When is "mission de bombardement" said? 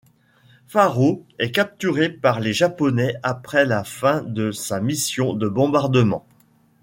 4.81-6.25